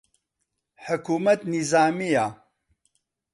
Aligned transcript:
حکوومەت 0.85 1.41
نیزامییە 1.51 2.25